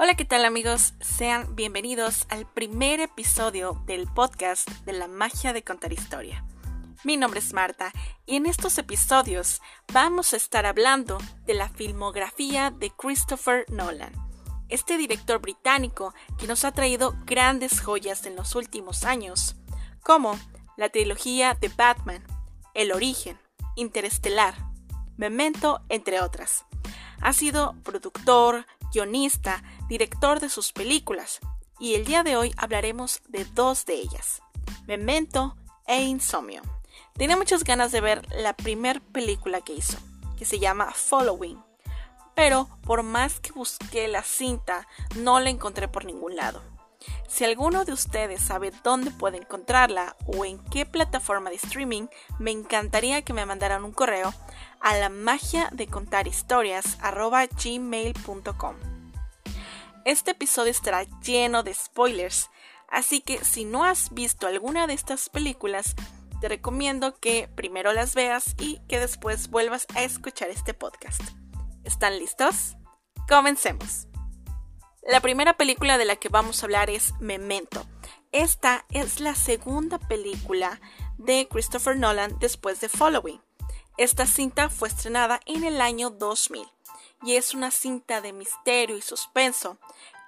[0.00, 0.94] Hola, ¿qué tal amigos?
[1.00, 6.44] Sean bienvenidos al primer episodio del podcast de la magia de contar historia.
[7.02, 7.90] Mi nombre es Marta
[8.24, 9.60] y en estos episodios
[9.92, 14.12] vamos a estar hablando de la filmografía de Christopher Nolan,
[14.68, 19.56] este director británico que nos ha traído grandes joyas en los últimos años,
[20.04, 20.38] como
[20.76, 22.24] la trilogía de Batman,
[22.72, 23.36] El origen,
[23.74, 24.54] Interestelar,
[25.16, 26.66] Memento, entre otras.
[27.20, 31.40] Ha sido productor, guionista, director de sus películas,
[31.78, 34.42] y el día de hoy hablaremos de dos de ellas,
[34.86, 36.62] Memento e Insomnio.
[37.14, 39.98] Tenía muchas ganas de ver la primera película que hizo,
[40.36, 41.62] que se llama Following,
[42.34, 46.62] pero por más que busqué la cinta, no la encontré por ningún lado.
[47.28, 52.06] Si alguno de ustedes sabe dónde puede encontrarla o en qué plataforma de streaming,
[52.38, 54.32] me encantaría que me mandaran un correo
[54.80, 56.98] a la magia de contar historias
[57.62, 58.76] gmail.com.
[60.04, 62.50] Este episodio estará lleno de spoilers,
[62.88, 65.94] así que si no has visto alguna de estas películas,
[66.40, 71.20] te recomiendo que primero las veas y que después vuelvas a escuchar este podcast.
[71.84, 72.76] ¿Están listos?
[73.28, 74.06] Comencemos.
[75.02, 77.86] La primera película de la que vamos a hablar es Memento.
[78.30, 80.80] Esta es la segunda película
[81.16, 83.40] de Christopher Nolan después de Following.
[83.98, 86.64] Esta cinta fue estrenada en el año 2000
[87.24, 89.76] y es una cinta de misterio y suspenso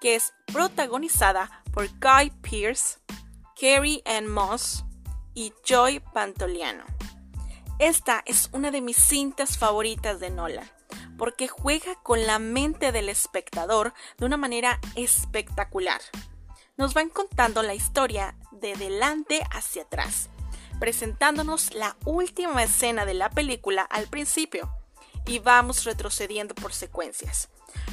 [0.01, 2.99] que es protagonizada por Guy Pearce,
[3.55, 4.85] Carrie Ann Moss
[5.35, 6.83] y Joy Pantoliano.
[7.79, 10.69] Esta es una de mis cintas favoritas de Nolan
[11.17, 16.01] porque juega con la mente del espectador de una manera espectacular.
[16.77, 20.29] Nos van contando la historia de delante hacia atrás
[20.81, 24.75] presentándonos la última escena de la película al principio
[25.27, 27.51] y vamos retrocediendo por secuencias,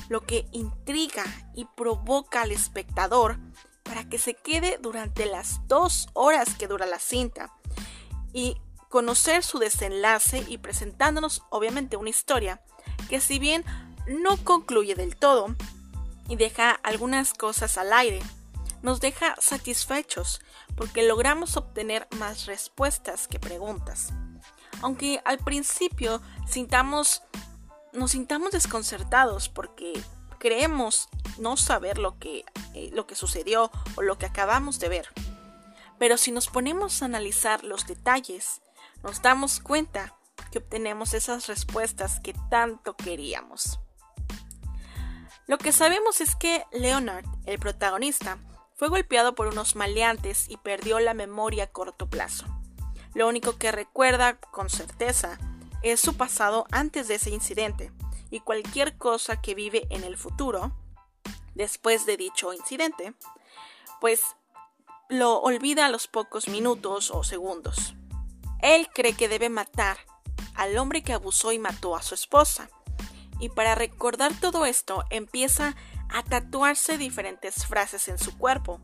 [0.09, 3.38] lo que intriga y provoca al espectador
[3.84, 7.53] para que se quede durante las dos horas que dura la cinta
[8.34, 8.57] y
[8.89, 12.62] conocer su desenlace y presentándonos obviamente una historia
[13.09, 13.66] que si bien
[14.07, 15.56] no concluye del todo
[16.29, 18.22] y deja algunas cosas al aire,
[18.81, 20.39] nos deja satisfechos
[20.77, 24.13] porque logramos obtener más respuestas que preguntas.
[24.81, 27.23] Aunque al principio sintamos,
[27.93, 29.99] nos sintamos desconcertados porque
[30.38, 32.45] creemos no saber lo que,
[32.75, 35.09] eh, lo que sucedió o lo que acabamos de ver.
[35.97, 38.61] Pero si nos ponemos a analizar los detalles,
[39.01, 40.15] nos damos cuenta
[40.51, 43.79] que obtenemos esas respuestas que tanto queríamos.
[45.47, 48.38] Lo que sabemos es que Leonard, el protagonista,
[48.77, 52.45] fue golpeado por unos maleantes y perdió la memoria a corto plazo.
[53.13, 55.39] Lo único que recuerda con certeza
[55.81, 57.91] es su pasado antes de ese incidente
[58.29, 60.71] y cualquier cosa que vive en el futuro,
[61.55, 63.13] después de dicho incidente,
[63.99, 64.21] pues
[65.09, 67.95] lo olvida a los pocos minutos o segundos.
[68.61, 69.97] Él cree que debe matar
[70.53, 72.69] al hombre que abusó y mató a su esposa.
[73.39, 75.75] Y para recordar todo esto empieza
[76.09, 78.81] a tatuarse diferentes frases en su cuerpo.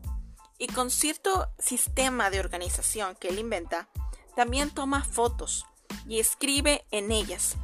[0.58, 3.88] Y con cierto sistema de organización que él inventa,
[4.36, 5.66] también toma fotos
[6.06, 7.56] y escribe en ellas.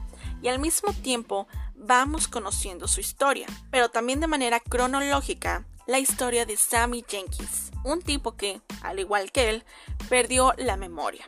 [0.42, 6.46] Y al mismo tiempo vamos conociendo su historia, pero también de manera cronológica la historia
[6.46, 9.64] de Sammy Jenkins, un tipo que, al igual que él,
[10.08, 11.26] perdió la memoria.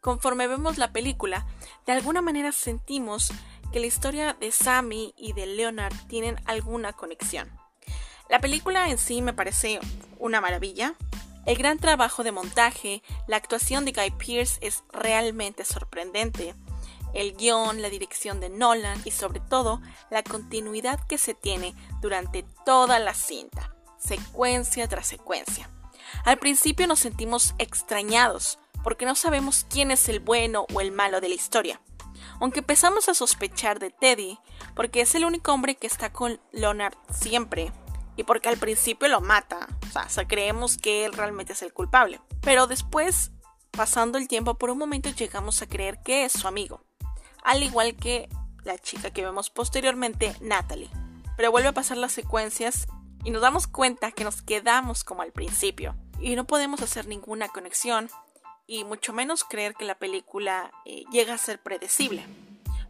[0.00, 1.46] Conforme vemos la película,
[1.86, 3.32] de alguna manera sentimos
[3.72, 7.50] que la historia de Sammy y de Leonard tienen alguna conexión.
[8.28, 9.80] La película en sí me parece
[10.18, 10.94] una maravilla.
[11.46, 16.54] El gran trabajo de montaje, la actuación de Guy Pearce es realmente sorprendente.
[17.14, 19.80] El guion, la dirección de Nolan y sobre todo
[20.10, 25.70] la continuidad que se tiene durante toda la cinta, secuencia tras secuencia.
[26.24, 31.22] Al principio nos sentimos extrañados porque no sabemos quién es el bueno o el malo
[31.22, 31.80] de la historia
[32.40, 34.38] aunque empezamos a sospechar de Teddy,
[34.74, 37.72] porque es el único hombre que está con Leonard siempre,
[38.16, 39.68] y porque al principio lo mata,
[40.06, 42.20] o sea, creemos que él realmente es el culpable.
[42.40, 43.30] Pero después,
[43.70, 46.82] pasando el tiempo, por un momento llegamos a creer que es su amigo,
[47.44, 48.28] al igual que
[48.64, 50.90] la chica que vemos posteriormente, Natalie.
[51.36, 52.88] Pero vuelve a pasar las secuencias
[53.24, 57.48] y nos damos cuenta que nos quedamos como al principio y no podemos hacer ninguna
[57.48, 58.10] conexión
[58.68, 62.24] y mucho menos creer que la película eh, llega a ser predecible,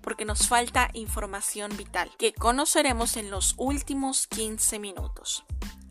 [0.02, 5.44] porque nos falta información vital que conoceremos en los últimos 15 minutos.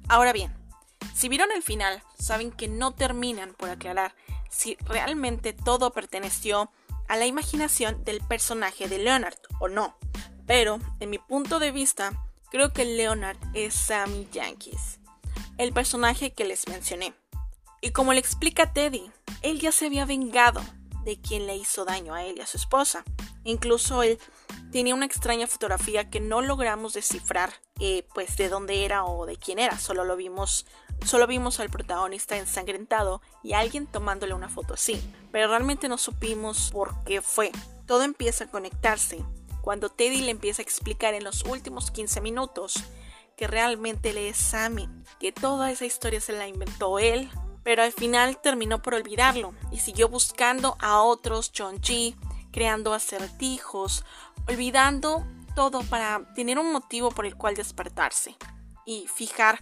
[0.07, 0.54] Ahora bien,
[1.16, 4.13] si vieron el final, saben que no terminan por aclarar
[4.50, 6.69] si realmente todo perteneció
[7.07, 9.98] a la imaginación del personaje de Leonard o no.
[10.45, 12.13] Pero, en mi punto de vista,
[12.50, 15.00] Creo que Leonard es Sammy Yankees,
[15.57, 17.13] el personaje que les mencioné.
[17.81, 19.12] Y como le explica Teddy,
[19.42, 20.62] él ya se había vengado
[21.04, 23.06] de quien le hizo daño a él y a su esposa.
[23.44, 24.19] Incluso él
[24.72, 29.38] tenía una extraña fotografía que no logramos descifrar eh, pues de dónde era o de
[29.38, 29.80] quién era.
[29.80, 30.66] Solo lo vimos,
[31.06, 35.01] solo vimos al protagonista ensangrentado y a alguien tomándole una foto así.
[35.31, 37.51] Pero realmente no supimos por qué fue.
[37.86, 39.24] Todo empieza a conectarse
[39.62, 42.84] cuando Teddy le empieza a explicar en los últimos 15 minutos
[43.38, 44.89] que realmente él es Sammy,
[45.19, 47.30] que toda esa historia se la inventó él,
[47.68, 52.16] pero al final terminó por olvidarlo y siguió buscando a otros G,
[52.50, 54.06] creando acertijos,
[54.48, 58.38] olvidando todo para tener un motivo por el cual despertarse
[58.86, 59.62] y fijar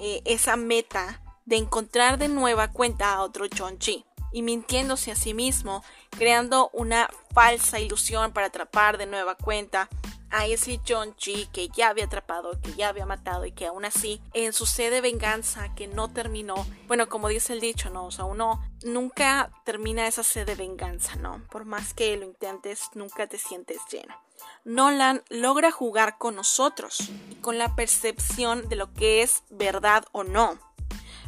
[0.00, 5.32] eh, esa meta de encontrar de nueva cuenta a otro G y mintiéndose a sí
[5.32, 9.88] mismo, creando una falsa ilusión para atrapar de nueva cuenta
[10.36, 13.86] a ese John G que ya había atrapado, que ya había matado y que aún
[13.86, 18.04] así en su sed de venganza que no terminó, bueno, como dice el dicho, no,
[18.04, 21.42] o sea, uno nunca termina esa sed de venganza, ¿no?
[21.50, 24.14] Por más que lo intentes, nunca te sientes lleno.
[24.64, 30.22] Nolan logra jugar con nosotros y con la percepción de lo que es verdad o
[30.22, 30.58] no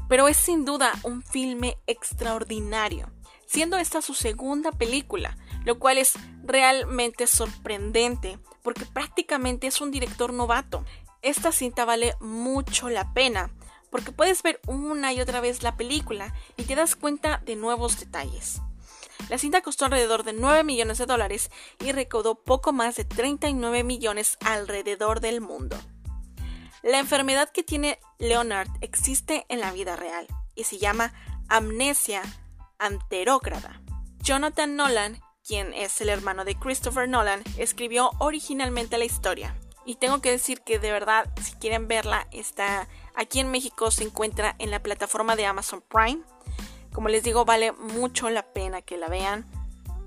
[0.08, 3.10] pero es sin duda un filme extraordinario,
[3.46, 6.14] siendo esta su segunda película, lo cual es
[6.48, 10.84] realmente sorprendente porque prácticamente es un director novato.
[11.22, 13.50] Esta cinta vale mucho la pena
[13.90, 18.00] porque puedes ver una y otra vez la película y te das cuenta de nuevos
[18.00, 18.60] detalles.
[19.28, 21.50] La cinta costó alrededor de 9 millones de dólares
[21.80, 25.76] y recaudó poco más de 39 millones alrededor del mundo.
[26.82, 31.12] La enfermedad que tiene Leonard existe en la vida real y se llama
[31.48, 32.22] amnesia
[32.78, 33.82] anterógrada.
[34.20, 39.56] Jonathan Nolan, quien es el hermano de Christopher Nolan, escribió originalmente la historia.
[39.86, 44.04] Y tengo que decir que de verdad, si quieren verla, está aquí en México, se
[44.04, 46.20] encuentra en la plataforma de Amazon Prime.
[46.92, 49.50] Como les digo, vale mucho la pena que la vean.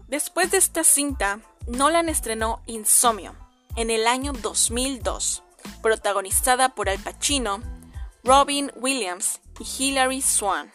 [0.08, 3.34] Después de esta cinta, Nolan estrenó Insomnio
[3.76, 5.42] en el año 2002
[5.82, 7.62] protagonizada por Al Pacino,
[8.24, 10.72] Robin Williams y Hilary Swan.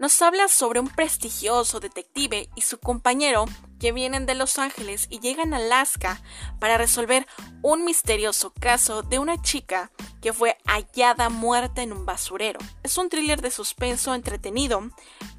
[0.00, 3.44] Nos habla sobre un prestigioso detective y su compañero
[3.80, 6.22] que vienen de Los Ángeles y llegan a Alaska
[6.60, 7.26] para resolver
[7.62, 9.90] un misterioso caso de una chica
[10.22, 12.60] que fue hallada muerta en un basurero.
[12.84, 14.82] Es un thriller de suspenso entretenido,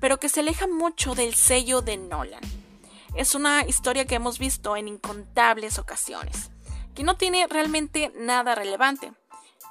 [0.02, 2.42] pero que se aleja mucho del sello de Nolan.
[3.16, 6.52] Es una historia que hemos visto en incontables ocasiones
[6.96, 9.14] que no tiene realmente nada relevante.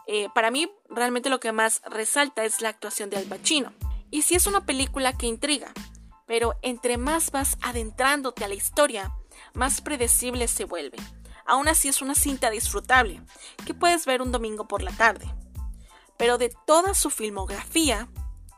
[0.06, 3.73] Eh, para mí, realmente lo que más resalta es la actuación de Al Pacino.
[4.11, 5.73] Y sí es una película que intriga,
[6.31, 9.12] pero entre más vas adentrándote a la historia,
[9.53, 10.97] más predecible se vuelve.
[11.44, 13.21] Aún así es una cinta disfrutable,
[13.67, 15.27] que puedes ver un domingo por la tarde.
[16.17, 18.09] Pero de toda su filmografía,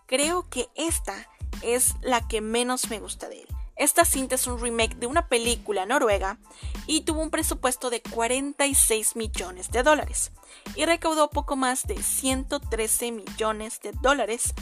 [0.05, 1.15] creo que esta
[1.63, 3.49] es la que menos me gusta de él.
[3.77, 6.39] Esta cinta es un remake de una película noruega
[6.87, 10.31] y tuvo un presupuesto de 46 millones de dólares
[10.77, 14.53] y recaudó poco más de 113 millones de dólares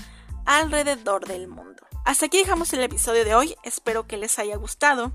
[0.47, 1.83] alrededor del mundo.
[2.05, 5.13] Hasta aquí dejamos el episodio de hoy, espero que les haya gustado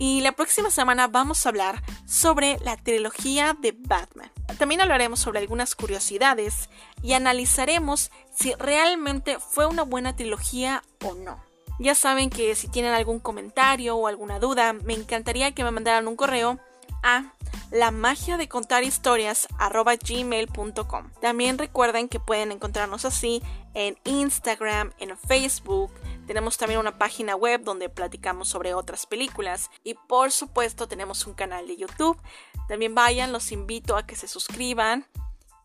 [0.00, 4.30] y la próxima semana vamos a hablar sobre la trilogía de Batman.
[4.58, 6.70] También hablaremos sobre algunas curiosidades
[7.02, 11.38] y analizaremos si realmente fue una buena trilogía o no.
[11.78, 16.08] Ya saben que si tienen algún comentario o alguna duda, me encantaría que me mandaran
[16.08, 16.58] un correo
[17.02, 17.34] a
[17.70, 21.10] la magia de contar historias gmail.com.
[21.20, 23.42] También recuerden que pueden encontrarnos así
[23.74, 25.92] en Instagram, en Facebook.
[26.26, 31.34] Tenemos también una página web donde platicamos sobre otras películas y por supuesto tenemos un
[31.34, 32.20] canal de YouTube.
[32.68, 35.06] También vayan, los invito a que se suscriban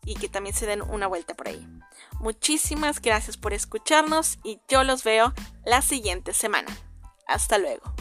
[0.04, 1.66] y que también se den una vuelta por ahí.
[2.20, 6.74] Muchísimas gracias por escucharnos y yo los veo la siguiente semana.
[7.26, 7.92] Hasta luego.